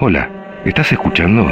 [0.00, 0.30] Hola,
[0.64, 1.44] ¿estás escuchando?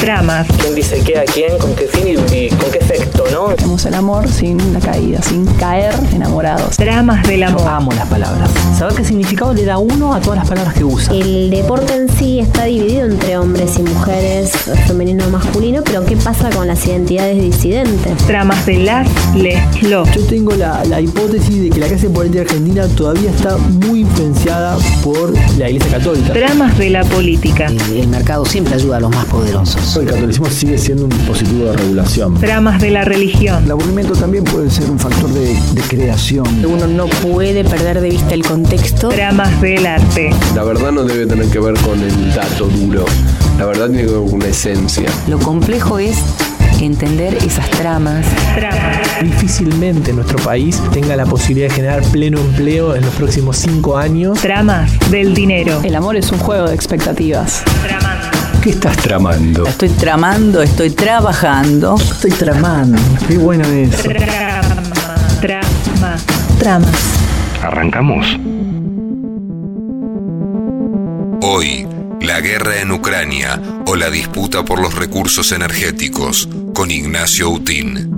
[0.00, 0.46] Tramas.
[0.60, 1.58] ¿Quién dice qué a quién?
[1.58, 3.54] ¿Con qué fin y, y con qué efecto, no?
[3.54, 6.76] Tenemos el amor sin la caída, sin caer enamorados.
[6.76, 7.68] Tramas del Yo amor.
[7.68, 8.50] amo las palabras.
[8.78, 11.12] Saber qué significado le da uno a todas las palabras que usa.
[11.12, 14.52] El deporte en sí está dividido entre hombres y mujeres,
[14.86, 18.16] femenino o masculino, pero ¿qué pasa con las identidades disidentes?
[18.26, 20.06] Tramas de las, les, lo.
[20.12, 24.78] Yo tengo la, la hipótesis de que la clase política argentina todavía está muy influenciada
[25.04, 26.32] por la Iglesia Católica.
[26.32, 27.66] Tramas de la política.
[27.66, 29.89] El, el mercado siempre ayuda a los más poderosos.
[29.96, 32.34] El catolicismo sigue siendo un dispositivo de regulación.
[32.38, 33.64] Tramas de la religión.
[33.64, 36.46] El aburrimiento también puede ser un factor de, de creación.
[36.64, 39.08] Uno no puede perder de vista el contexto.
[39.08, 40.30] Tramas del arte.
[40.54, 43.04] La verdad no debe tener que ver con el dato duro.
[43.58, 45.10] La verdad tiene que ver con una esencia.
[45.28, 46.16] Lo complejo es
[46.80, 48.24] entender esas tramas.
[48.54, 48.98] Tramas.
[49.22, 54.40] Difícilmente nuestro país tenga la posibilidad de generar pleno empleo en los próximos cinco años.
[54.40, 55.80] Tramas del dinero.
[55.82, 57.64] El amor es un juego de expectativas.
[57.82, 58.39] Tramando.
[58.62, 59.66] ¿Qué estás tramando?
[59.66, 61.94] Estoy tramando, estoy trabajando.
[61.96, 62.98] Estoy tramando.
[63.26, 64.02] Qué bueno eso.
[64.10, 64.60] Trama.
[65.40, 66.16] Trama.
[66.58, 67.20] Tramas.
[67.62, 68.26] ¿Arrancamos?
[71.40, 71.86] Hoy,
[72.20, 78.10] la guerra en Ucrania o la disputa por los recursos energéticos con Ignacio Utín.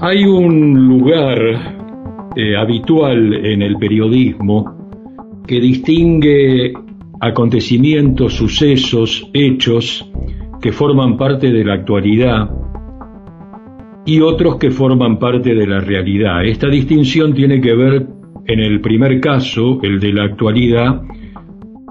[0.00, 1.75] Hay un lugar
[2.36, 6.74] eh, habitual en el periodismo que distingue
[7.18, 10.06] acontecimientos, sucesos, hechos
[10.60, 12.50] que forman parte de la actualidad
[14.04, 16.44] y otros que forman parte de la realidad.
[16.44, 18.06] Esta distinción tiene que ver,
[18.46, 21.00] en el primer caso, el de la actualidad,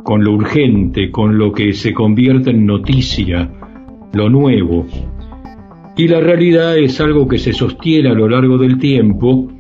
[0.04, 3.52] con lo urgente, con lo que se convierte en noticia,
[4.14, 4.86] lo nuevo.
[5.98, 9.55] Y la realidad es algo que se sostiene a lo largo del tiempo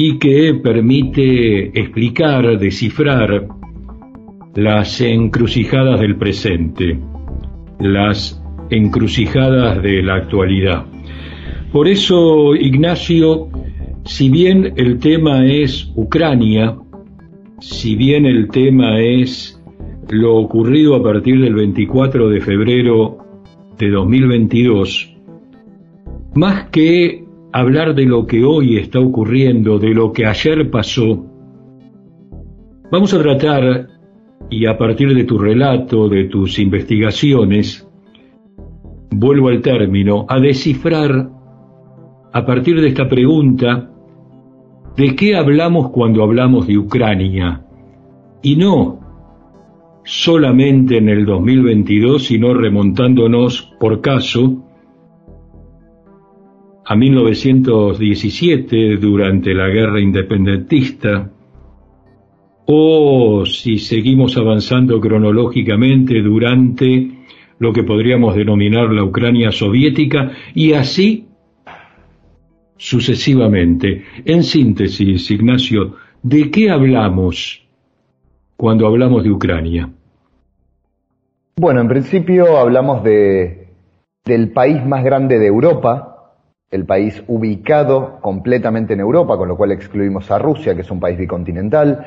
[0.00, 3.48] y que permite explicar, descifrar
[4.54, 6.96] las encrucijadas del presente,
[7.80, 10.86] las encrucijadas de la actualidad.
[11.72, 13.48] Por eso, Ignacio,
[14.04, 16.76] si bien el tema es Ucrania,
[17.58, 19.60] si bien el tema es
[20.10, 23.18] lo ocurrido a partir del 24 de febrero
[23.76, 25.12] de 2022,
[26.36, 31.26] más que hablar de lo que hoy está ocurriendo, de lo que ayer pasó,
[32.90, 33.88] vamos a tratar,
[34.50, 37.86] y a partir de tu relato, de tus investigaciones,
[39.10, 41.30] vuelvo al término, a descifrar
[42.32, 43.90] a partir de esta pregunta,
[44.96, 47.64] ¿de qué hablamos cuando hablamos de Ucrania?
[48.42, 49.00] Y no
[50.04, 54.67] solamente en el 2022, sino remontándonos, por caso,
[56.90, 61.30] a 1917 durante la guerra independentista,
[62.64, 67.10] o si seguimos avanzando cronológicamente durante
[67.58, 71.26] lo que podríamos denominar la Ucrania soviética, y así
[72.78, 74.04] sucesivamente.
[74.24, 77.68] En síntesis, Ignacio, ¿de qué hablamos
[78.56, 79.90] cuando hablamos de Ucrania?
[81.56, 83.74] Bueno, en principio hablamos de,
[84.24, 86.14] del país más grande de Europa,
[86.70, 91.00] el país ubicado completamente en Europa, con lo cual excluimos a Rusia, que es un
[91.00, 92.06] país bicontinental,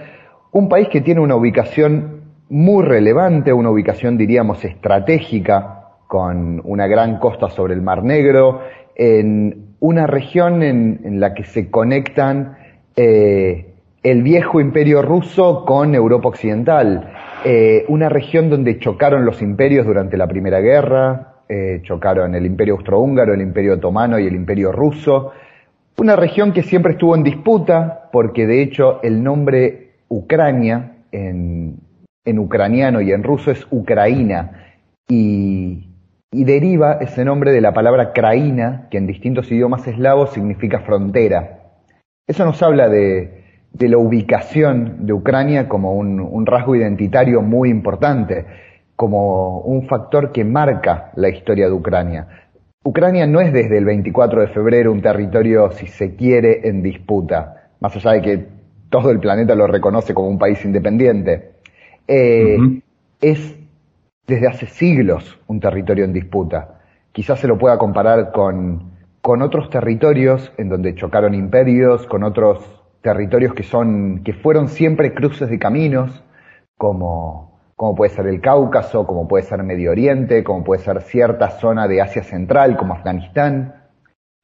[0.51, 5.77] un país que tiene una ubicación muy relevante, una ubicación diríamos estratégica,
[6.07, 8.59] con una gran costa sobre el Mar Negro,
[8.95, 12.57] en una región en, la que se conectan
[12.97, 17.13] eh, el viejo imperio ruso con Europa Occidental,
[17.45, 22.75] eh, una región donde chocaron los imperios durante la Primera Guerra, eh, chocaron el imperio
[22.75, 25.33] austrohúngaro, el imperio otomano y el imperio ruso,
[25.97, 31.81] una región que siempre estuvo en disputa porque de hecho el nombre Ucrania en,
[32.25, 34.75] ucraniano y en ruso es Ucraína
[35.09, 35.89] y,
[36.31, 41.59] deriva ese nombre de la palabra kraina, que en distintos idiomas eslavos significa frontera.
[42.25, 43.43] Eso nos habla de,
[43.77, 48.45] la ubicación de Ucrania como un, rasgo identitario muy importante,
[49.01, 52.27] como un factor que marca la historia de Ucrania.
[52.83, 57.71] Ucrania no es desde el 24 de febrero un territorio, si se quiere, en disputa,
[57.79, 58.47] más allá de que
[58.91, 61.53] todo el planeta lo reconoce como un país independiente.
[62.07, 62.59] Eh,
[63.19, 63.57] es
[64.27, 66.79] desde hace siglos un territorio en disputa.
[67.11, 68.91] Quizás se lo pueda comparar con,
[69.23, 75.11] con otros territorios en donde chocaron imperios, con otros territorios que son, que fueron siempre
[75.15, 76.23] cruces de caminos,
[76.77, 77.50] como,
[77.81, 81.87] como puede ser el Cáucaso, como puede ser Medio Oriente, como puede ser cierta zona
[81.87, 83.73] de Asia Central, como Afganistán.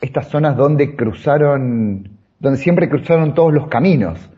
[0.01, 4.31] Estas zonas donde cruzaron, donde siempre cruzaron todos los caminos.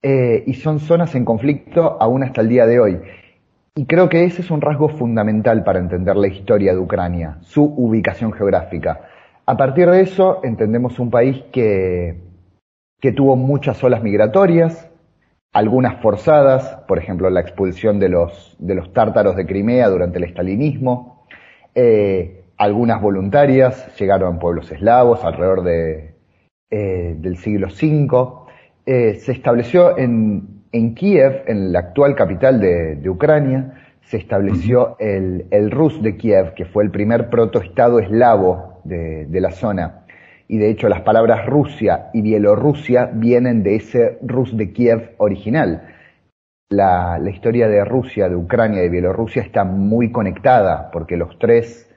[0.00, 2.98] Eh, y son zonas en conflicto aún hasta el día de hoy.
[3.74, 7.62] Y creo que ese es un rasgo fundamental para entender la historia de Ucrania, su
[7.62, 9.02] ubicación geográfica.
[9.44, 12.22] A partir de eso entendemos un país que,
[12.98, 14.87] que tuvo muchas olas migratorias,
[15.52, 20.24] algunas forzadas, por ejemplo la expulsión de los, de los tártaros de Crimea durante el
[20.24, 21.26] estalinismo,
[21.74, 26.14] eh, algunas voluntarias, llegaron pueblos eslavos alrededor de,
[26.70, 28.48] eh, del siglo V,
[28.84, 34.96] eh, se estableció en, en, Kiev, en la actual capital de, de Ucrania, se estableció
[34.98, 39.97] el, el, Rus de Kiev, que fue el primer protoestado eslavo de, de la zona
[40.48, 45.94] y de hecho las palabras Rusia y Bielorrusia vienen de ese Rus de Kiev original.
[46.70, 51.94] La, historia de Rusia, de Ucrania y de Bielorrusia está muy conectada porque los tres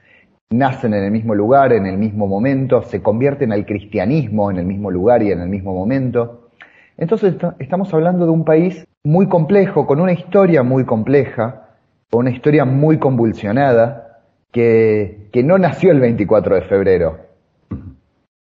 [0.50, 4.66] nacen en el mismo lugar, en el mismo momento, se convierten al cristianismo en el
[4.66, 6.50] mismo lugar y en el mismo momento.
[6.98, 11.70] Entonces estamos hablando de un país muy complejo, con una historia muy compleja,
[12.10, 14.20] con una historia muy convulsionada,
[14.50, 17.31] que no nació el 24 de febrero,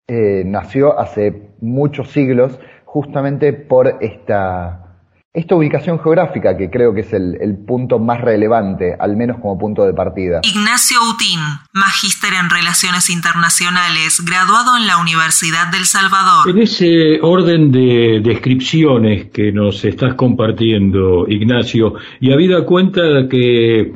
[0.06, 5.00] eh, nació hace muchos siglos justamente por esta,
[5.32, 9.58] esta ubicación geográfica que creo que es el, el, punto más relevante, al menos como
[9.58, 10.42] punto de partida.
[10.42, 11.40] Ignacio Utín,
[11.72, 16.50] magíster en Relaciones Internacionales, graduado en la Universidad del Salvador.
[16.50, 23.90] En ese orden de descripciones que nos estás compartiendo, Ignacio, y habida cuenta que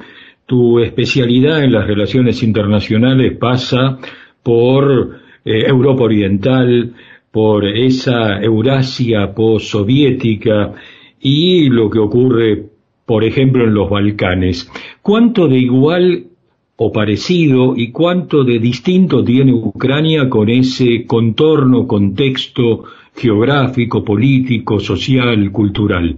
[0.47, 3.99] tu especialidad en las relaciones internacionales pasa
[4.43, 6.93] por eh, Europa Oriental,
[7.31, 10.75] por esa Eurasia postsoviética
[11.21, 12.65] y lo que ocurre,
[13.07, 14.71] por ejemplo, en los Balcanes.
[15.03, 16.25] ¿Cuánto de igual
[16.77, 22.85] o parecido y cuánto de distinto tiene Ucrania con ese contorno, contexto
[23.15, 26.17] geográfico, político, social, cultural?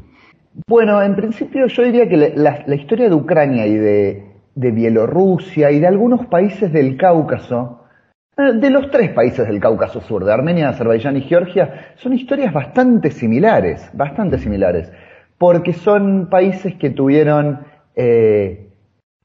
[0.67, 5.87] Bueno, en principio yo diría que la, historia de Ucrania y de, Bielorrusia y de
[5.87, 7.80] algunos países del Cáucaso
[8.55, 13.11] de los tres países del Cáucaso Sur, de Armenia, Azerbaiyán y Georgia, son historias bastante
[13.11, 14.93] similares, bastante similares,
[15.39, 17.61] porque son países que tuvieron
[17.95, 18.69] eh,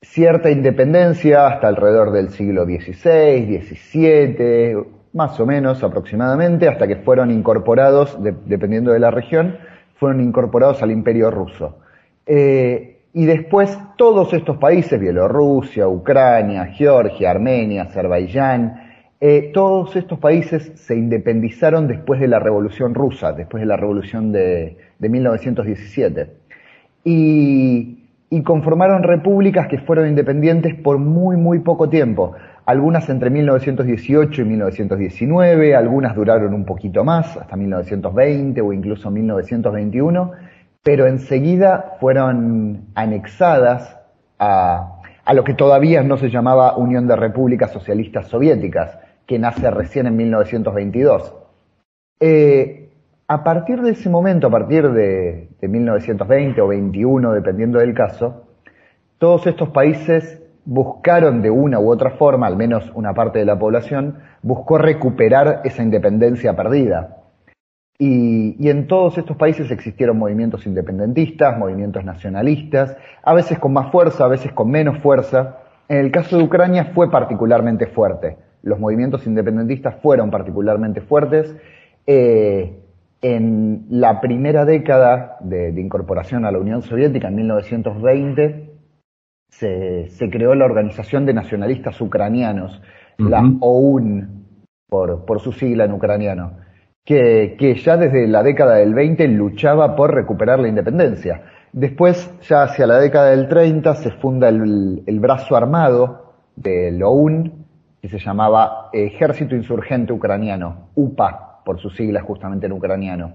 [0.02, 4.78] cierta independencia hasta alrededor del siglo XVI, XVII,
[5.14, 9.58] más o menos aproximadamente, hasta que fueron incorporados, dependiendo de la región,
[9.96, 11.78] fueron incorporados al imperio ruso.
[12.26, 18.85] Eh, y después todos estos países, Bielorrusia, Ucrania, Georgia, Armenia, Azerbaiyán,
[19.28, 24.32] eh, todos estos países se independizaron después de la Revolución Rusa, después de la Revolución
[24.32, 26.30] de, de 1917.
[27.04, 28.04] Y,
[28.44, 32.34] conformaron repúblicas que fueron independientes por muy, muy poco tiempo.
[32.68, 40.34] Algunas entre 1918 y 1919, algunas duraron un poquito más, hasta 1920 o incluso 1921,
[40.84, 43.98] pero enseguida fueron anexadas
[44.38, 50.08] a lo que todavía no se llamaba Unión de Repúblicas Socialistas Soviéticas, que nace recién
[50.08, 51.34] en 1922.
[52.20, 52.90] Eh,
[53.28, 58.44] a partir de ese momento, a partir de, de 1920 o 21, dependiendo del caso,
[59.18, 63.58] todos estos países buscaron de una u otra forma, al menos una parte de la
[63.58, 67.18] población, buscó recuperar esa independencia perdida.
[67.98, 74.26] Y, en todos estos países existieron movimientos independentistas, movimientos nacionalistas, a veces con más fuerza,
[74.26, 75.60] a veces con menos fuerza.
[75.88, 81.56] En el caso de Ucrania fue particularmente fuerte los movimientos independentistas fueron particularmente fuertes.
[82.08, 82.80] Eh,
[83.22, 88.72] en la primera década de, de, incorporación a la Unión Soviética, en 1920,
[89.50, 92.82] se, se creó la Organización de Nacionalistas Ucranianos,
[93.20, 93.30] uh -huh.
[93.30, 94.46] la OUN,
[94.90, 96.58] por, por, su sigla en ucraniano,
[97.06, 101.44] que, que ya desde la década del 20 luchaba por recuperar la independencia.
[101.72, 107.08] Después, ya hacia la década del 30, se funda el, el brazo armado de la
[107.08, 107.65] OUN,
[108.06, 113.34] que se llamaba Ejército Insurgente Ucraniano, UPA, por sus siglas justamente en ucraniano.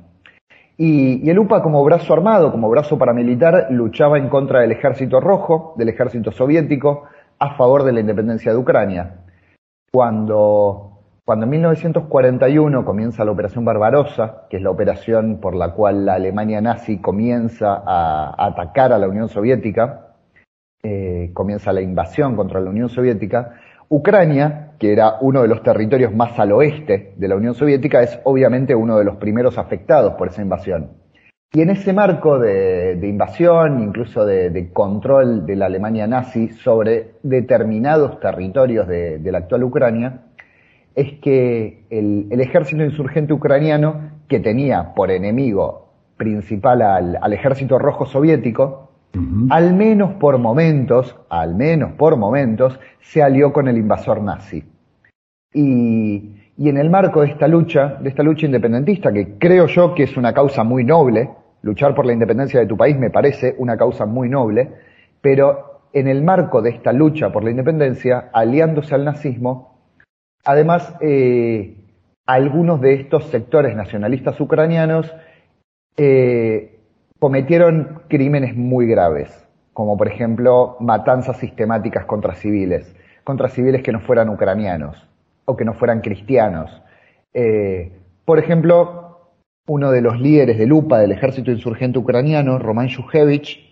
[0.77, 5.75] Y, el UPA como brazo armado, como brazo paramilitar, luchaba en contra del ejército rojo,
[5.77, 7.03] del ejército soviético,
[7.41, 9.17] a favor de la independencia de Ucrania.
[9.91, 16.07] cuando, cuando en 1941 comienza la Operación Barbarossa, que es la operación por la cual
[16.07, 20.15] la Alemania nazi comienza a, atacar a la Unión Soviética,
[20.85, 23.57] eh, comienza la invasión contra la Unión Soviética,
[23.93, 28.21] Ucrania, que era uno de los territorios más al oeste de la Unión Soviética, es
[28.23, 30.93] obviamente uno de los primeros afectados por esa invasión.
[31.53, 38.21] Y en ese marco de, invasión, incluso de, control de la Alemania nazi sobre determinados
[38.21, 40.21] territorios de, la actual Ucrania,
[40.95, 48.90] es que el, ejército insurgente ucraniano, que tenía por enemigo principal al, ejército rojo soviético,
[49.50, 54.64] al menos por momentos, al menos por momentos, se alió con el invasor nazi.
[55.52, 60.05] Y, en el marco de esta lucha, de esta lucha independentista, que creo yo que
[60.05, 61.31] es una causa muy noble,
[61.62, 64.73] Luchar por la independencia de tu país me parece una causa muy noble,
[65.21, 69.79] pero en el marco de esta lucha por la independencia, aliándose al nazismo,
[70.45, 71.76] además eh,
[72.25, 75.12] algunos de estos sectores nacionalistas ucranianos
[75.99, 76.80] eh,
[77.21, 84.00] cometieron crímenes muy graves, como por ejemplo matanzas sistemáticas contra civiles, contra civiles que no
[84.00, 85.07] fueran ucranianos
[85.45, 86.83] o que no fueran cristianos.
[87.33, 87.93] Eh,
[88.25, 89.31] por ejemplo,
[89.69, 93.71] uno de los líderes de lupa del ejército insurgente ucraniano, Roman Shukhevich,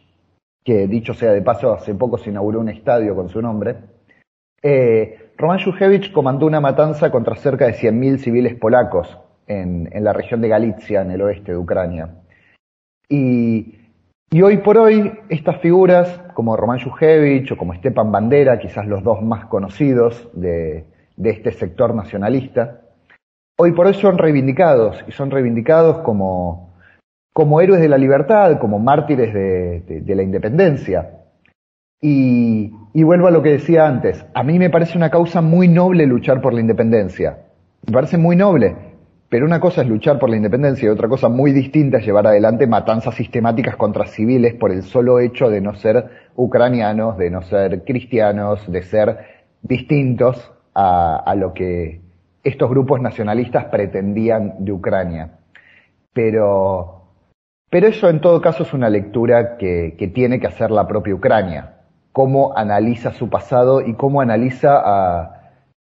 [0.62, 3.76] que dicho sea de paso, hace poco se inauguró un estadio con su nombre.
[4.62, 10.40] Eh, Roman Shukhevich comandó una matanza contra cerca de 100.000 civiles polacos en, la región
[10.42, 12.10] de Galicia, en el oeste de Ucrania.
[13.08, 13.74] Y,
[14.42, 19.22] hoy por hoy, estas figuras, como Roman Shukhevich o como Stepan Bandera, quizás los dos
[19.22, 20.84] más conocidos de
[21.16, 22.82] este sector nacionalista,
[23.58, 26.74] hoy por hoy son reivindicados y son reivindicados como,
[27.32, 31.10] como héroes de la libertad, como mártires de, la independencia.
[32.00, 35.66] Y, y, vuelvo a lo que decía antes, a mí me parece una causa muy
[35.66, 37.38] noble luchar por la independencia.
[37.86, 38.76] Me parece muy noble,
[39.28, 42.26] pero una cosa es luchar por la independencia y otra cosa muy distinta es llevar
[42.26, 47.42] adelante matanzas sistemáticas contra civiles por el solo hecho de no ser ucranianos, de no
[47.42, 49.18] ser cristianos, de ser
[49.62, 52.00] distintos a, lo que
[52.44, 55.38] estos grupos nacionalistas pretendían de Ucrania.
[56.12, 57.02] Pero,
[57.68, 61.80] pero eso en todo caso es una lectura que, tiene que hacer la propia Ucrania,
[62.12, 65.52] cómo analiza su pasado y cómo analiza a,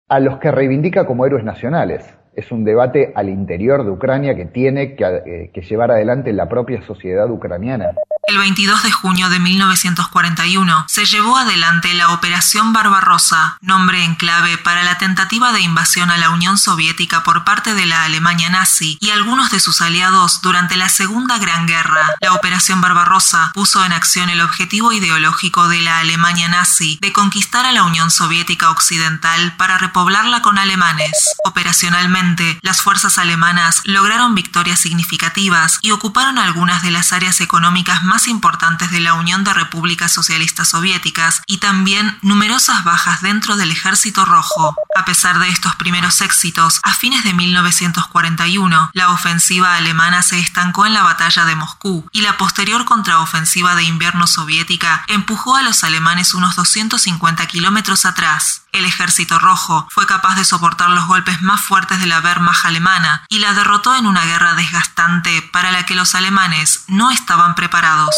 [0.09, 2.19] a los que reivindica como héroes nacionales.
[2.39, 6.49] Es un debate al interior de Ucrania que tiene que, eh, que llevar adelante la
[6.49, 7.87] propia sociedad ucraniana.
[8.29, 14.59] El 22 de junio de 1941 se llevó adelante la Operación Barbarossa, nombre en clave
[14.59, 18.99] para la tentativa de invasión a la Unión Soviética por parte de la Alemania nazi
[19.01, 22.07] y algunos de sus aliados durante la Segunda Gran Guerra.
[22.21, 27.65] La Operación Barbarossa puso en acción el objetivo ideológico de la Alemania nazi de conquistar
[27.65, 31.35] a la Unión Soviética Occidental para repoblarla con alemanes.
[31.47, 32.28] Operacionalmente,
[32.63, 38.91] las fuerzas alemanas lograron victorias significativas y ocuparon algunas de las áreas económicas más importantes
[38.91, 44.77] de la Unión de Repúblicas Socialistas Soviéticas y también numerosas bajas dentro del Ejército Rojo.
[44.97, 50.87] A pesar de estos primeros éxitos, a fines de 1941, la ofensiva alemana se estancó
[50.87, 55.85] en la batalla de Moscú y la posterior contraofensiva de invierno soviética empujó a los
[55.85, 58.63] alemanes unos 250 kilómetros atrás.
[58.73, 63.25] El ejército rojo fue capaz de soportar los golpes más fuertes de la Wehrmacht alemana
[63.31, 68.15] y la derrotó en una guerra desgastante para la que los alemanes no estaban preparados.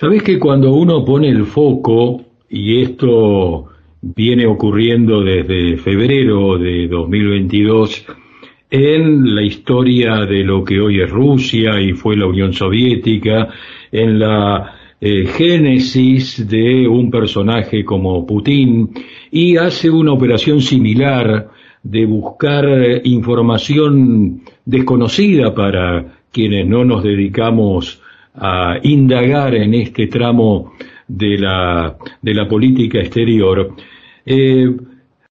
[0.00, 3.66] Sabes que cuando uno pone el foco, y esto
[4.00, 8.04] viene ocurriendo desde febrero de 2022,
[8.70, 13.48] en la historia de lo que hoy es Rusia y fue la Unión Soviética,
[13.90, 18.90] en la eh, génesis de un personaje como Putin
[19.30, 21.50] y hace una operación similar
[21.82, 28.00] de buscar eh, información desconocida para quienes no nos dedicamos
[28.34, 30.72] a indagar en este tramo
[31.06, 33.74] de la, de la política exterior,
[34.26, 34.68] eh,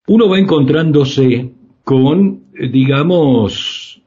[0.07, 1.51] uno va encontrándose
[1.83, 4.01] con, digamos,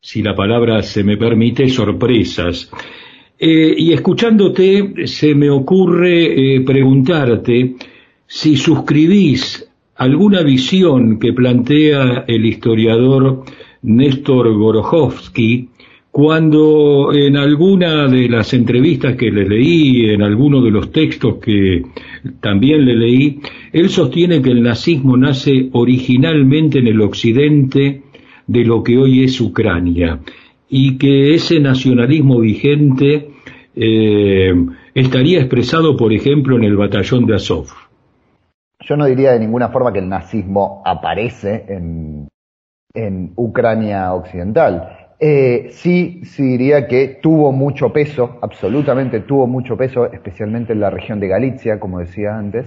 [0.00, 2.70] si la palabra se me permite, sorpresas.
[3.38, 7.74] Eh, y escuchándote, se me ocurre eh, preguntarte
[8.26, 13.44] si suscribís alguna visión que plantea el historiador
[13.82, 15.68] Néstor Gorojovsky
[16.12, 21.82] cuando en alguna de las entrevistas que le leí, en alguno de los textos que
[22.40, 23.40] también le leí,
[23.72, 28.02] él sostiene que el nazismo nace originalmente en el occidente
[28.46, 30.20] de lo que hoy es Ucrania
[30.68, 33.30] y que ese nacionalismo vigente
[33.76, 34.54] eh,
[34.94, 37.66] estaría expresado, por ejemplo, en el batallón de Azov.
[38.80, 42.28] yo no diría de ninguna forma que el nazismo aparece en,
[42.94, 45.04] en Ucrania occidental.
[45.20, 50.90] Eh, sí, sí diría que tuvo mucho peso, absolutamente tuvo mucho peso, especialmente en la
[50.90, 52.66] región de Galicia, como decía antes.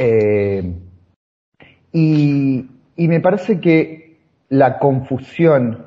[0.00, 0.74] eh,
[1.92, 4.16] y, y, me parece que
[4.48, 5.84] la confusión,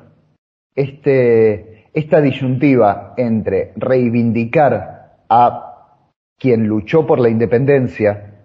[0.78, 5.96] este, esta disyuntiva entre reivindicar a
[6.38, 8.44] quien luchó por la independencia,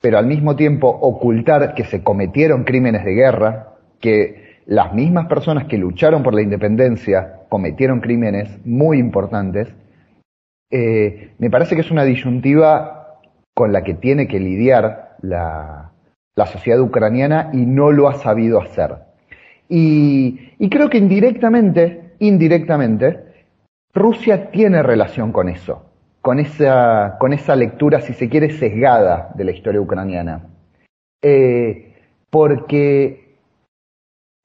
[0.00, 5.66] pero al mismo tiempo ocultar que se cometieron crímenes de guerra, que las mismas personas
[5.66, 9.72] que lucharon por la independencia cometieron crímenes muy importantes,
[10.72, 13.20] eh, me parece que es una disyuntiva
[13.54, 15.92] con la que tiene que lidiar la,
[16.34, 19.07] la sociedad ucraniana y no lo ha sabido hacer.
[19.68, 23.24] Y, creo que indirectamente, indirectamente,
[23.92, 25.84] Rusia tiene relación con eso,
[26.20, 30.46] con esa, con esa lectura, si se quiere, sesgada de la historia ucraniana.
[31.22, 31.94] Eh,
[32.30, 33.28] porque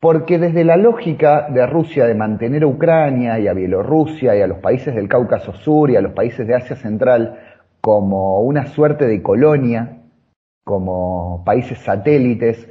[0.03, 4.47] porque desde la lógica de Rusia de mantener a Ucrania y a Bielorrusia y a
[4.47, 7.39] los países del Cáucaso Sur y a los países de Asia Central
[7.79, 10.01] como una suerte de colonia,
[10.65, 12.67] como países satélites,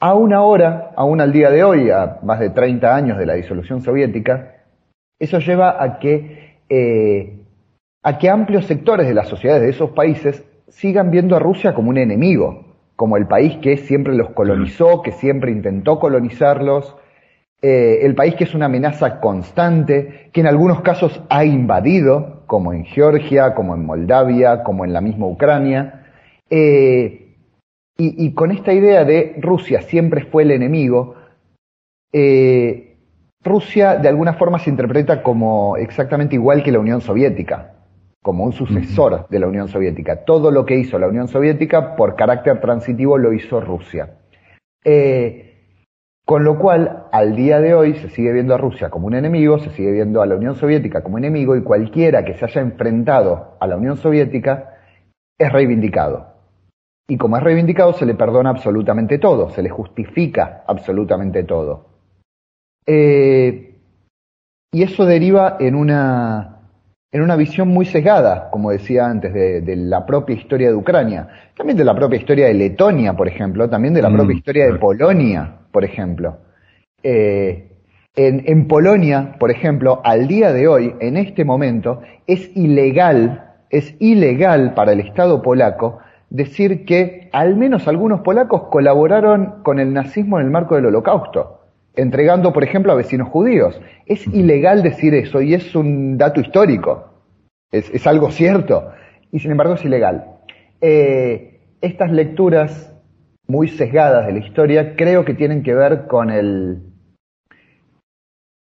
[0.00, 3.82] aún ahora, aún al día de hoy, a más de 30 años de la disolución
[3.82, 4.54] soviética,
[5.18, 7.38] eso lleva a que, eh,
[8.02, 11.90] a que amplios sectores de las sociedades de esos países sigan viendo a Rusia como
[11.90, 16.96] un enemigo, como el país que siempre los colonizó, que siempre intentó colonizarlos,
[17.62, 22.72] eh, el país que es una amenaza constante, que en algunos casos ha invadido, como
[22.72, 26.06] en Georgia, como en Moldavia, como en la misma Ucrania.
[26.50, 27.25] Eh,
[27.98, 31.14] y, y, con esta idea de Rusia siempre fue el enemigo,
[32.12, 32.96] eh,
[33.42, 37.76] Rusia de alguna forma se interpreta como exactamente igual que la Unión Soviética
[38.26, 40.24] como un sucesor de la Unión Soviética.
[40.24, 44.16] Todo lo que hizo la Unión Soviética, por carácter transitivo, lo hizo Rusia.
[44.84, 45.46] Eh,
[46.24, 49.60] con lo cual, al día de hoy se sigue viendo a Rusia como un enemigo,
[49.60, 53.56] se sigue viendo a la Unión Soviética como enemigo y cualquiera que se haya enfrentado
[53.60, 54.74] a la Unión Soviética
[55.38, 56.35] es reivindicado.
[57.08, 61.86] Y como es reivindicado, se le perdona absolutamente todo, se le justifica absolutamente todo.
[62.84, 63.74] Eh,
[64.72, 66.52] y eso deriva en una
[67.12, 71.28] en una visión muy sesgada, como decía antes, de, de, la propia historia de Ucrania,
[71.56, 74.66] también de la propia historia de Letonia, por ejemplo, también de la mm, propia historia
[74.66, 76.36] de Polonia, por ejemplo.
[77.02, 77.70] Eh,
[78.16, 83.94] en, en, Polonia, por ejemplo, al día de hoy, en este momento, es ilegal, es
[83.98, 90.38] ilegal para el Estado polaco decir que al menos algunos polacos colaboraron con el nazismo
[90.38, 91.56] en el marco del holocausto
[91.96, 93.80] entregando, por ejemplo, a vecinos judíos.
[94.04, 97.10] Es ilegal decir eso y es un dato histórico.
[97.72, 98.92] Es, es algo cierto.
[99.32, 100.26] Y sin embargo es ilegal.
[100.80, 102.92] Eh, estas lecturas
[103.48, 106.82] muy sesgadas de la historia creo que tienen que ver con el.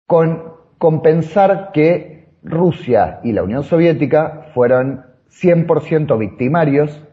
[0.06, 7.04] con, con pensar que Rusia y la Unión Soviética fueron 100% victimarios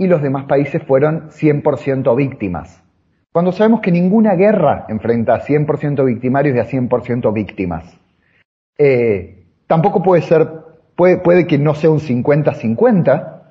[0.00, 2.82] y los demás países fueron 100% víctimas.
[3.32, 8.00] Cuando sabemos que ninguna guerra enfrenta a 100% victimarios y a 100% víctimas.
[8.78, 10.48] Eh, tampoco puede ser,
[10.96, 13.42] puede, que no sea un 50-50,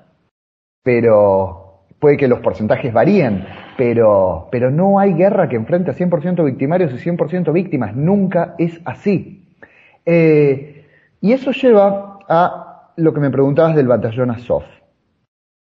[0.81, 3.45] pero puede que los porcentajes varíen,
[3.77, 8.81] pero, pero no hay guerra que enfrente a 100% victimarios y 100% víctimas, nunca es
[8.85, 9.55] así.
[10.03, 10.87] Eh,
[11.21, 14.63] y eso lleva a lo que me preguntabas del batallón Azov.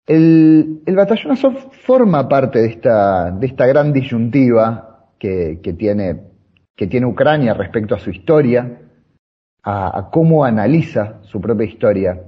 [0.07, 6.21] El, batallón Azov forma parte de esta, de esta gran disyuntiva que, que, tiene,
[6.75, 8.79] que tiene Ucrania respecto a su historia,
[9.63, 12.19] a, cómo analiza su propia historia.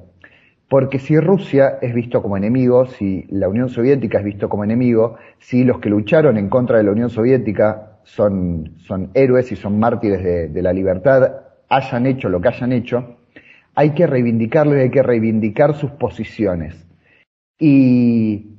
[0.69, 5.17] Porque si Rusia es visto como enemigo, si la Unión Soviética es visto como enemigo,
[5.39, 9.79] si los que lucharon en contra de la Unión Soviética son, son héroes y son
[9.79, 11.31] mártires de, de la libertad,
[11.69, 13.17] hayan hecho lo que hayan hecho,
[13.75, 16.87] hay que reivindicarlo y hay que reivindicar sus posiciones.
[17.65, 18.57] Y,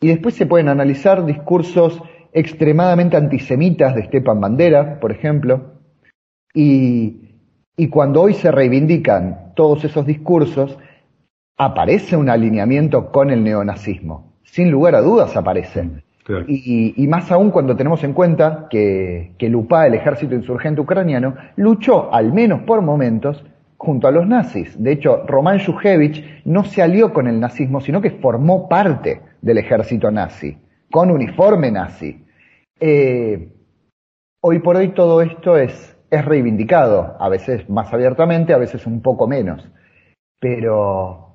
[0.00, 2.00] y después se pueden analizar discursos
[2.32, 5.72] extremadamente antisemitas de Stepan Bandera, por ejemplo,
[6.54, 7.32] y,
[7.76, 10.78] y cuando hoy se reivindican todos esos discursos,
[11.56, 14.34] aparece un alineamiento con el neonazismo.
[14.44, 16.04] Sin lugar a dudas aparece.
[16.22, 16.44] Claro.
[16.46, 20.80] Y, y, más aún cuando tenemos en cuenta que, que el UPA, el ejército insurgente
[20.80, 23.44] ucraniano, luchó, al menos por momentos,
[23.78, 24.80] junto a los nazis.
[24.82, 29.58] De hecho, Roman Shujevich no se alió con el nazismo, sino que formó parte del
[29.58, 30.58] ejército nazi,
[30.90, 32.24] con uniforme nazi.
[32.80, 33.48] Eh,
[34.42, 39.00] hoy por hoy todo esto es, es reivindicado, a veces más abiertamente, a veces un
[39.00, 39.64] poco menos.
[40.40, 41.34] Pero,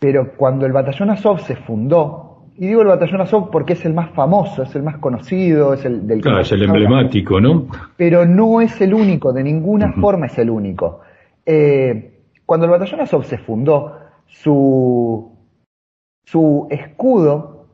[0.00, 3.92] pero cuando el batallón Azov se fundó, y digo el batallón Azov porque es el
[3.92, 7.66] más famoso, es el más conocido, es el del Claro, es el emblemático, ¿no?
[7.98, 11.02] Pero no es el único, de ninguna forma es el único.
[11.50, 15.34] Eh, cuando el batallón Azov se fundó, su,
[16.68, 17.68] escudo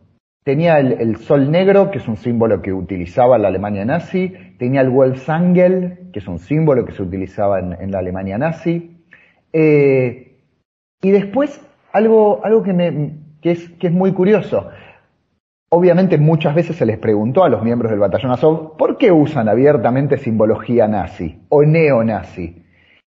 [0.44, 4.90] tenía el, sol negro, que es un símbolo que utilizaba la Alemania nazi, tenía el
[4.90, 9.02] Wolfsangel, que es un símbolo que se utilizaba en, la Alemania nazi,
[9.52, 10.38] eh,
[11.02, 11.60] y después
[11.92, 14.70] algo, que, es, que es muy curioso.
[15.68, 19.48] Obviamente muchas veces se les preguntó a los miembros del batallón Azov por qué usan
[19.48, 22.63] abiertamente simbología nazi o neonazi.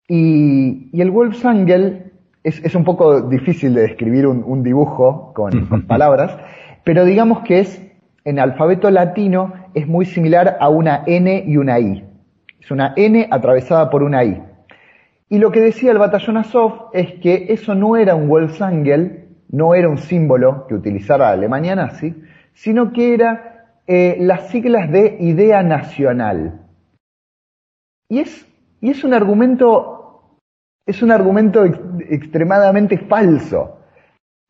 [0.08, 2.12] Y, y el Wolfsangel
[2.44, 6.38] es, es, un poco difícil de describir un, un dibujo con, con palabras,
[6.84, 7.82] pero digamos que es,
[8.24, 12.04] en alfabeto latino, es muy similar a una N y una I.
[12.60, 14.42] Es una N atravesada por una I.
[15.30, 19.74] Y lo que decía el batallón Azov es que eso no era un Wolfsangel, no
[19.74, 22.16] era un símbolo que utilizara Alemania nazi,
[22.54, 23.56] sino que era
[23.88, 26.62] eh, las siglas de idea nacional.
[28.10, 28.48] Y es,
[28.82, 29.95] y es un argumento,
[30.86, 33.80] es un argumento ex, extremadamente falso.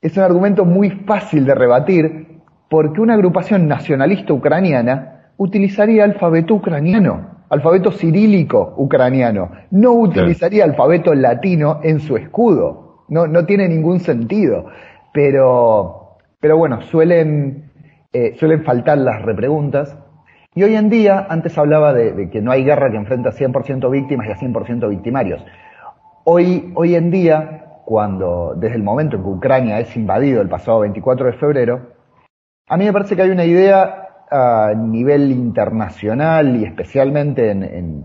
[0.01, 7.45] Es un argumento muy fácil de rebatir porque una agrupación nacionalista ucraniana utilizaría alfabeto ucraniano,
[7.49, 13.05] alfabeto cirílico ucraniano, no utilizaría alfabeto latino en su escudo.
[13.07, 14.65] No, no tiene ningún sentido.
[15.13, 17.71] Pero, pero bueno, suelen,
[18.11, 19.97] eh, suelen faltar las repreguntas.
[20.53, 23.33] Y hoy en día, antes hablaba de, de que no hay guerra que enfrenta a
[23.33, 25.41] 100% víctimas y a 100% victimarios.
[26.27, 30.79] Hoy, hoy en día, cuando desde el momento en que Ucrania es invadido el pasado
[30.79, 31.91] 24 de febrero,
[32.67, 38.03] a mí me parece que hay una idea a nivel internacional y especialmente en, en,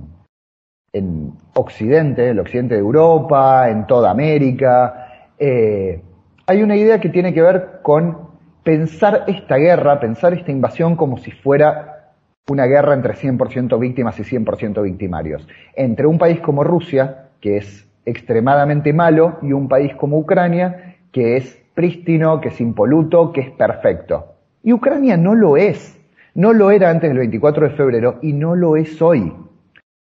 [0.92, 6.02] en Occidente, el occidente de Europa, en toda América, eh,
[6.46, 11.16] hay una idea que tiene que ver con pensar esta guerra, pensar esta invasión como
[11.16, 12.12] si fuera
[12.50, 17.89] una guerra entre 100% víctimas y 100% victimarios, entre un país como Rusia, que es
[18.04, 23.50] extremadamente malo, y un país como Ucrania, que es prístino, que es impoluto, que es
[23.50, 24.34] perfecto.
[24.62, 25.98] Y Ucrania no lo es.
[26.34, 29.32] No lo era antes del 24 de febrero y no lo es hoy.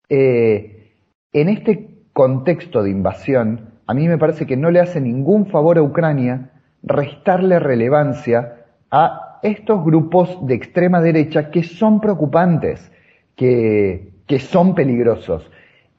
[0.08, 0.92] Eh,
[1.32, 5.78] en este contexto de invasión, a mí me parece que no le hace ningún favor
[5.78, 6.50] a Ucrania
[6.82, 12.92] restarle relevancia a estos grupos de extrema derecha que son preocupantes,
[13.34, 15.50] que, que son peligrosos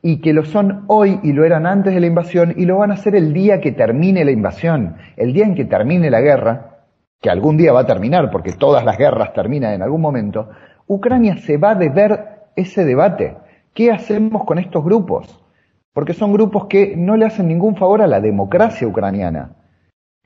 [0.08, 2.92] y que lo son hoy y lo eran antes de la invasión y lo van
[2.92, 6.86] a hacer el día que termine la invasión, el día en que termine la guerra,
[7.20, 10.48] que algún día va a terminar, porque todas las guerras terminan en algún momento,
[10.86, 13.36] Ucrania se va a deber ese debate.
[13.74, 15.44] ¿Qué hacemos con estos grupos?
[15.92, 19.56] Porque son grupos que no le hacen ningún favor a la democracia ucraniana.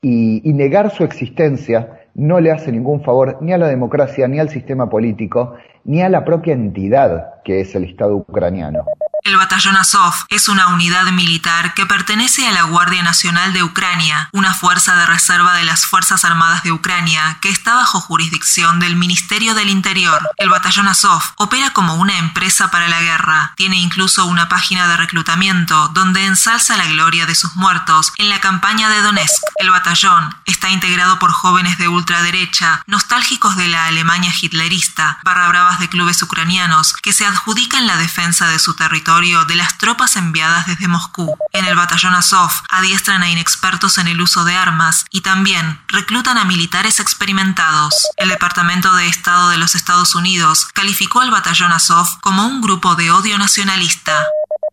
[0.01, 4.39] Y, y negar su existencia no le hace ningún favor ni a la democracia, ni
[4.39, 5.53] al sistema político,
[5.85, 8.83] ni a la propia entidad que es el Estado ucraniano.
[9.23, 14.29] El batallón Azov es una unidad militar que pertenece a la Guardia Nacional de Ucrania,
[14.31, 18.95] una fuerza de reserva de las Fuerzas Armadas de Ucrania que está bajo jurisdicción del
[18.95, 20.21] Ministerio del Interior.
[20.37, 23.53] El batallón Azov opera como una empresa para la guerra.
[23.57, 28.39] Tiene incluso una página de reclutamiento donde ensalza la gloria de sus muertos en la
[28.39, 29.43] campaña de Donetsk.
[29.57, 35.79] El batallón está integrado por jóvenes de ultraderecha, nostálgicos de la Alemania hitlerista, barra bravas
[35.79, 40.67] de clubes ucranianos que se adjudican la defensa de su territorio de las tropas enviadas
[40.67, 41.35] desde Moscú.
[41.51, 46.37] En el batallón Azov adiestran a inexpertos en el uso de armas y también reclutan
[46.37, 47.95] a militares experimentados.
[48.17, 52.93] El Departamento de Estado de los Estados Unidos calificó al batallón Azov como un grupo
[52.93, 54.13] de odio nacionalista.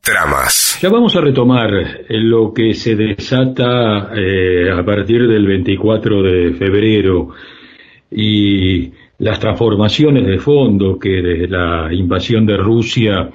[0.03, 0.79] Tramas.
[0.83, 1.70] Ya vamos a retomar
[2.11, 7.31] lo que se desata eh, a partir del 24 de febrero
[8.11, 13.31] y las transformaciones de fondo que desde la invasión de Rusia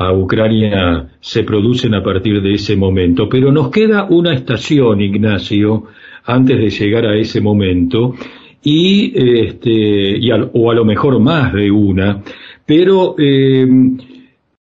[0.00, 3.28] a Ucrania se producen a partir de ese momento.
[3.28, 5.86] Pero nos queda una estación, Ignacio,
[6.24, 8.14] antes de llegar a ese momento,
[8.62, 12.22] y, este, y a, o a lo mejor más de una,
[12.64, 13.66] pero eh,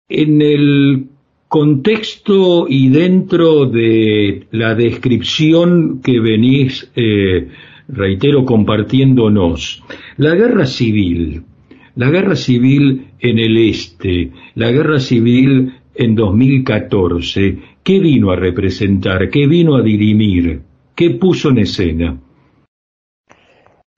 [0.09, 1.07] en el
[1.47, 7.49] contexto y dentro de la descripción que venís, eh,
[7.89, 9.83] reitero, compartiéndonos,
[10.17, 11.43] la guerra civil,
[11.97, 19.31] la guerra civil en el este, la guerra civil en 2014, ¿qué vino a representar?
[19.31, 20.63] ¿Qué vino a dirimir?
[20.95, 22.19] ¿Qué puso en escena?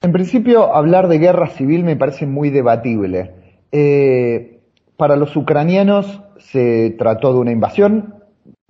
[0.02, 3.32] En principio, hablar de guerra civil me parece muy debatible.
[3.70, 4.60] Eh,
[4.96, 8.14] para los ucranianos se trató de una invasión,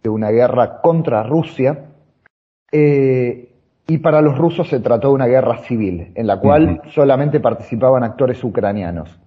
[0.03, 1.91] de una guerra contra Rusia,
[2.73, 3.53] eh,
[3.87, 8.05] y para los rusos se trató de una guerra civil, en la cual solamente participaban
[8.05, 9.19] actores ucranianos.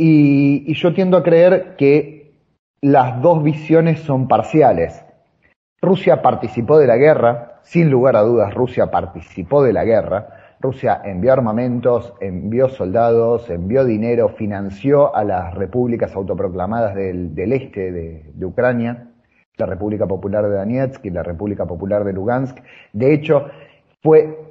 [0.00, 2.30] Y, yo tiendo a creer que
[2.80, 5.04] las dos visiones son parciales.
[5.82, 11.02] Rusia participó de la guerra, sin lugar a dudas Rusia participó de la guerra, Rusia
[11.04, 18.30] envió armamentos, envió soldados, envió dinero, financió a las repúblicas autoproclamadas del, del este de,
[18.32, 19.08] de, Ucrania,
[19.56, 22.56] la República Popular de Donetsk y la República Popular de Lugansk.
[22.92, 23.46] De hecho,
[24.00, 24.47] fue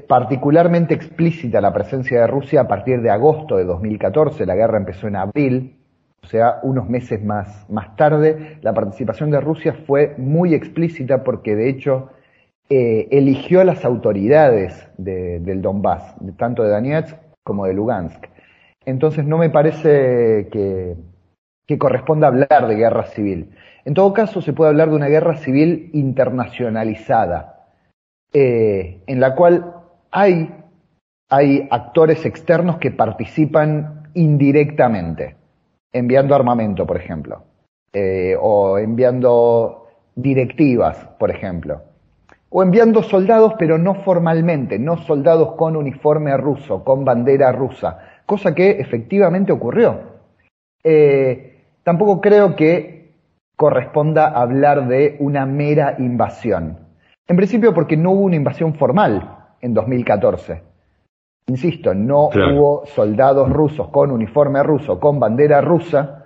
[0.00, 5.08] particularmente explícita la presencia de Rusia a partir de agosto de 2014, la guerra empezó
[5.08, 5.76] en abril,
[6.22, 11.54] o sea, unos meses más, más tarde, la participación de Rusia fue muy explícita porque
[11.54, 12.10] de hecho
[12.70, 18.24] eh, eligió a las autoridades de, del Donbass, tanto de Donetsk como de Lugansk.
[18.86, 20.96] Entonces no me parece que,
[21.66, 23.50] que corresponda hablar de guerra civil.
[23.84, 27.66] En todo caso, se puede hablar de una guerra civil internacionalizada,
[28.32, 29.71] eh, en la cual
[30.12, 30.58] hay,
[31.70, 35.36] actores externos que participan indirectamente,
[35.90, 37.42] enviando armamento, por ejemplo,
[37.92, 41.80] eh, o enviando directivas, por ejemplo
[42.52, 48.54] o enviando soldados, pero no formalmente, no soldados con uniforme ruso, con bandera rusa, cosa
[48.54, 50.00] que efectivamente ocurrió.
[50.84, 53.14] Eh, tampoco creo que
[53.56, 56.78] corresponda hablar de una mera invasión.
[57.26, 60.62] En principio porque no hubo una invasión formal en 2014.
[61.46, 62.54] Insisto, no claro.
[62.54, 66.22] hubo soldados rusos con uniforme ruso, con bandera rusa,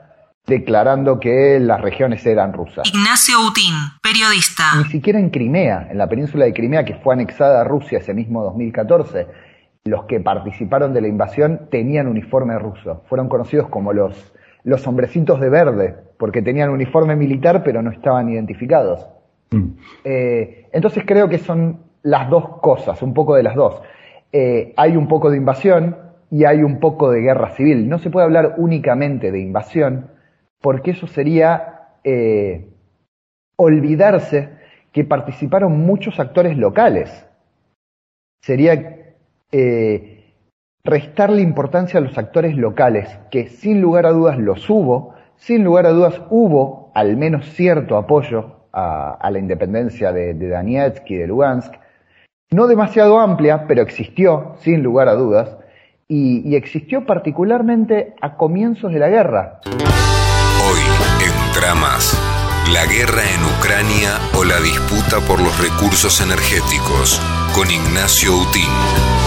[0.46, 2.88] declarando que las regiones eran rusas.
[2.88, 4.64] Ignacio Utín, periodista.
[4.78, 8.14] Ni siquiera en Crimea, en la península de Crimea, que fue anexada a Rusia ese
[8.14, 9.26] mismo 2014,
[9.84, 13.02] los que participaron de la invasión tenían uniforme ruso.
[13.08, 18.28] Fueron conocidos como los, los hombrecitos de verde, porque tenían uniforme militar pero no estaban
[18.28, 19.06] identificados.
[19.50, 19.70] Mm.
[20.04, 23.82] Eh, entonces creo que son las dos cosas, un poco de las dos.
[24.32, 25.98] Eh, hay un poco de invasión
[26.30, 27.88] y hay un poco de guerra civil.
[27.88, 30.10] No se puede hablar únicamente de invasión,
[30.60, 32.68] porque eso sería eh,
[33.56, 34.50] olvidarse
[34.92, 37.26] que participaron muchos actores locales.
[38.40, 39.14] Sería
[39.50, 40.32] eh,
[40.84, 45.86] restarle importancia a los actores locales, que sin lugar a dudas los hubo, sin lugar
[45.86, 51.26] a dudas hubo al menos cierto apoyo a, la independencia de, de Donetsk y de
[51.26, 51.74] Lugansk,
[52.50, 55.56] no demasiado amplia, pero existió, sin lugar a dudas,
[56.08, 59.60] y, existió particularmente a comienzos de la guerra.
[59.64, 60.80] Hoy,
[61.24, 62.16] en Tramas,
[62.72, 67.20] la guerra en Ucrania o la disputa por los recursos energéticos,
[67.54, 69.25] con Ignacio Utín.